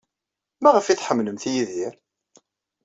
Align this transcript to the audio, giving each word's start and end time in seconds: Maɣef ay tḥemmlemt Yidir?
Maɣef 0.61 0.85
ay 0.87 0.97
tḥemmlemt 0.97 1.43
Yidir? 1.53 1.95